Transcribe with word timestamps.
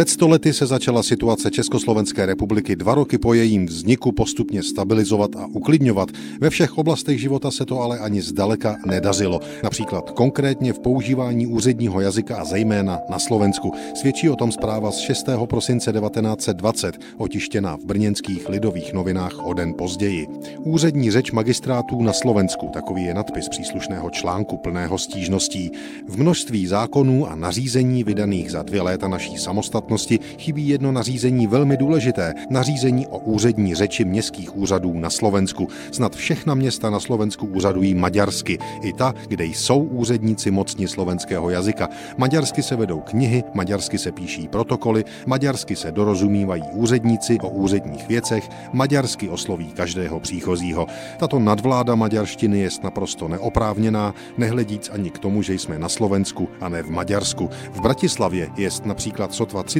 Před 0.00 0.08
stolety 0.08 0.52
se 0.52 0.66
začala 0.66 1.02
situace 1.02 1.50
Československé 1.50 2.26
republiky 2.26 2.76
dva 2.76 2.94
roky 2.94 3.18
po 3.18 3.34
jejím 3.34 3.66
vzniku 3.66 4.12
postupně 4.12 4.62
stabilizovat 4.62 5.36
a 5.36 5.46
uklidňovat. 5.46 6.08
Ve 6.40 6.50
všech 6.50 6.78
oblastech 6.78 7.20
života 7.20 7.50
se 7.50 7.64
to 7.64 7.80
ale 7.80 7.98
ani 7.98 8.22
zdaleka 8.22 8.76
nedařilo. 8.86 9.40
Například 9.62 10.10
konkrétně 10.10 10.72
v 10.72 10.78
používání 10.78 11.46
úředního 11.46 12.00
jazyka 12.00 12.36
a 12.36 12.44
zejména 12.44 12.98
na 13.10 13.18
Slovensku. 13.18 13.72
Svědčí 13.94 14.30
o 14.30 14.36
tom 14.36 14.52
zpráva 14.52 14.90
z 14.90 14.98
6. 14.98 15.26
prosince 15.46 15.92
1920, 15.92 16.98
otištěná 17.16 17.76
v 17.76 17.84
brněnských 17.84 18.48
lidových 18.48 18.92
novinách 18.92 19.46
o 19.46 19.54
den 19.54 19.74
později. 19.78 20.26
Úřední 20.58 21.10
řeč 21.10 21.30
magistrátů 21.30 22.02
na 22.02 22.12
Slovensku, 22.12 22.70
takový 22.72 23.04
je 23.04 23.14
nadpis 23.14 23.48
příslušného 23.48 24.10
článku 24.10 24.56
plného 24.56 24.98
stížností. 24.98 25.70
V 26.08 26.18
množství 26.18 26.66
zákonů 26.66 27.26
a 27.30 27.34
nařízení 27.34 28.04
vydaných 28.04 28.50
za 28.50 28.62
dvě 28.62 28.82
léta 28.82 29.08
naší 29.08 29.38
samostatnosti 29.38 29.89
samostatnosti 29.90 30.18
chybí 30.38 30.68
jedno 30.68 30.92
nařízení 30.92 31.46
velmi 31.46 31.76
důležité, 31.76 32.34
nařízení 32.50 33.06
o 33.06 33.18
úřední 33.18 33.74
řeči 33.74 34.04
městských 34.04 34.56
úřadů 34.56 34.92
na 34.94 35.10
Slovensku. 35.10 35.68
Snad 35.92 36.16
všechna 36.16 36.54
města 36.54 36.90
na 36.90 37.00
Slovensku 37.00 37.46
úřadují 37.46 37.94
maďarsky, 37.94 38.58
i 38.82 38.92
ta, 38.92 39.14
kde 39.28 39.44
jsou 39.44 39.82
úředníci 39.82 40.50
mocni 40.50 40.88
slovenského 40.88 41.50
jazyka. 41.50 41.88
Maďarsky 42.16 42.62
se 42.62 42.76
vedou 42.76 43.00
knihy, 43.00 43.44
maďarsky 43.54 43.98
se 43.98 44.12
píší 44.12 44.48
protokoly, 44.48 45.04
maďarsky 45.26 45.76
se 45.76 45.92
dorozumívají 45.92 46.62
úředníci 46.72 47.38
o 47.42 47.48
úředních 47.48 48.08
věcech, 48.08 48.48
maďarsky 48.72 49.28
osloví 49.28 49.72
každého 49.72 50.20
příchozího. 50.20 50.86
Tato 51.18 51.38
nadvláda 51.38 51.94
maďarštiny 51.94 52.58
je 52.58 52.70
naprosto 52.82 53.28
neoprávněná, 53.28 54.14
nehledíc 54.38 54.90
ani 54.92 55.10
k 55.10 55.18
tomu, 55.18 55.42
že 55.42 55.54
jsme 55.54 55.78
na 55.78 55.88
Slovensku 55.88 56.48
a 56.60 56.68
ne 56.68 56.82
v 56.82 56.90
Maďarsku. 56.90 57.50
V 57.72 57.80
Bratislavě 57.80 58.48
je 58.56 58.70
například 58.84 59.34
sotva 59.34 59.62
30 59.62 59.79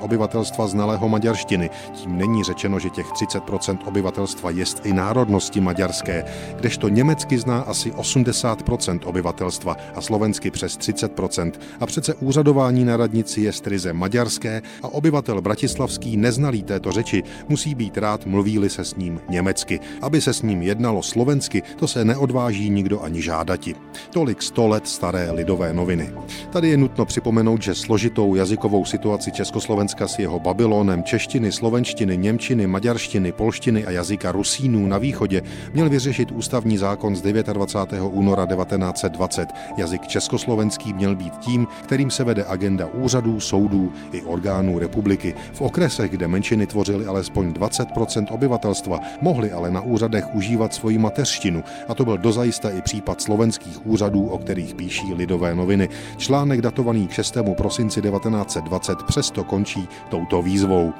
obyvatelstva 0.00 0.66
znalého 0.66 1.08
maďarštiny. 1.08 1.70
Tím 1.92 2.18
není 2.18 2.44
řečeno, 2.44 2.78
že 2.78 2.90
těch 2.90 3.06
30% 3.06 3.78
obyvatelstva 3.84 4.50
jest 4.50 4.86
i 4.86 4.92
národnosti 4.92 5.60
maďarské, 5.60 6.24
kdežto 6.56 6.88
německy 6.88 7.38
zná 7.38 7.60
asi 7.60 7.90
80% 7.90 9.00
obyvatelstva 9.04 9.76
a 9.94 10.00
slovensky 10.00 10.50
přes 10.50 10.78
30% 10.78 11.52
A 11.80 11.86
přece 11.86 12.14
úřadování 12.14 12.84
na 12.84 12.96
radnici 12.96 13.40
je 13.40 13.52
strize 13.52 13.92
maďarské 13.92 14.62
a 14.82 14.88
obyvatel 14.88 15.40
bratislavský 15.40 16.16
neznalý 16.16 16.62
této 16.62 16.92
řeči 16.92 17.22
musí 17.48 17.74
být 17.74 17.98
rád, 17.98 18.26
mluví 18.26 18.60
se 18.68 18.84
s 18.84 18.96
ním 18.96 19.20
německy. 19.28 19.80
Aby 20.02 20.20
se 20.20 20.32
s 20.32 20.42
ním 20.42 20.62
jednalo 20.62 21.02
slovensky, 21.02 21.62
to 21.76 21.88
se 21.88 22.04
neodváží 22.04 22.70
nikdo 22.70 23.02
ani 23.02 23.22
žádati. 23.22 23.74
Tolik 24.10 24.42
100 24.42 24.68
let 24.68 24.88
staré 24.88 25.30
lidové 25.30 25.72
noviny. 25.72 26.12
Tady 26.50 26.68
je 26.68 26.76
nutno 26.76 27.04
připomenout, 27.04 27.62
že 27.62 27.74
složitou 27.74 28.34
jazykovou 28.34 28.84
situaci 28.84 29.19
situaci 29.20 29.36
Československa 29.36 30.08
s 30.08 30.18
jeho 30.18 30.40
Babylonem, 30.40 31.02
češtiny, 31.02 31.52
slovenštiny, 31.52 32.16
němčiny, 32.16 32.66
maďarštiny, 32.66 33.32
polštiny 33.32 33.86
a 33.86 33.90
jazyka 33.90 34.32
Rusínů 34.32 34.86
na 34.86 34.98
východě 34.98 35.42
měl 35.72 35.88
vyřešit 35.88 36.32
ústavní 36.32 36.78
zákon 36.78 37.16
z 37.16 37.22
29. 37.22 38.00
února 38.12 38.46
1920. 38.46 39.48
Jazyk 39.76 40.06
československý 40.06 40.92
měl 40.92 41.16
být 41.16 41.38
tím, 41.38 41.66
kterým 41.82 42.10
se 42.10 42.24
vede 42.24 42.44
agenda 42.48 42.86
úřadů, 42.86 43.40
soudů 43.40 43.92
i 44.12 44.22
orgánů 44.22 44.78
republiky. 44.78 45.34
V 45.52 45.60
okresech, 45.60 46.10
kde 46.10 46.28
menšiny 46.28 46.66
tvořily 46.66 47.06
alespoň 47.06 47.52
20% 47.52 48.26
obyvatelstva, 48.30 49.00
mohli 49.20 49.52
ale 49.52 49.70
na 49.70 49.80
úřadech 49.80 50.34
užívat 50.34 50.74
svoji 50.74 50.98
mateřštinu, 50.98 51.64
a 51.88 51.94
to 51.94 52.04
byl 52.04 52.18
dozajista 52.18 52.70
i 52.70 52.82
případ 52.82 53.20
slovenských 53.20 53.86
úřadů, 53.86 54.26
o 54.26 54.38
kterých 54.38 54.74
píší 54.74 55.14
lidové 55.14 55.54
noviny. 55.54 55.88
Článek 56.16 56.60
datovaný 56.60 57.08
k 57.08 57.12
6. 57.12 57.36
prosinci 57.56 58.02
1920 58.02 59.09
přesto 59.10 59.44
končí 59.44 59.88
touto 60.08 60.42
výzvou. 60.42 60.92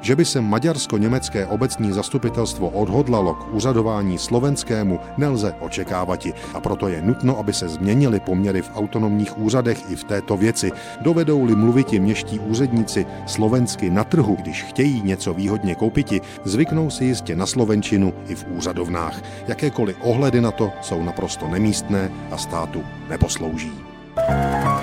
Že 0.00 0.16
by 0.16 0.24
se 0.24 0.40
maďarsko-německé 0.40 1.46
obecní 1.46 1.92
zastupitelstvo 1.92 2.68
odhodlalo 2.68 3.34
k 3.34 3.54
úřadování 3.54 4.18
slovenskému, 4.18 5.00
nelze 5.16 5.54
očekávati 5.60 6.32
a 6.54 6.60
proto 6.60 6.88
je 6.88 7.02
nutno, 7.02 7.38
aby 7.38 7.52
se 7.52 7.68
změnily 7.68 8.20
poměry 8.20 8.62
v 8.62 8.70
autonomních 8.74 9.38
úřadech 9.38 9.90
i 9.90 9.96
v 9.96 10.04
této 10.04 10.36
věci. 10.36 10.72
Dovedou-li 11.00 11.56
mluviti 11.56 12.00
měští 12.00 12.38
úředníci 12.38 13.06
slovensky 13.26 13.90
na 13.90 14.04
trhu, 14.04 14.36
když 14.40 14.62
chtějí 14.62 15.02
něco 15.02 15.34
výhodně 15.34 15.74
koupiti, 15.74 16.20
zvyknou 16.44 16.90
si 16.90 17.04
jistě 17.04 17.36
na 17.36 17.46
slovenčinu 17.46 18.14
i 18.28 18.34
v 18.34 18.46
úřadovnách. 18.56 19.20
Jakékoliv 19.48 19.96
ohledy 20.00 20.40
na 20.40 20.50
to 20.50 20.72
jsou 20.80 21.02
naprosto 21.02 21.48
nemístné 21.48 22.10
a 22.30 22.36
státu 22.36 22.82
neposlouží. 23.08 23.88
Thank 24.18 24.64
you. 24.64 24.77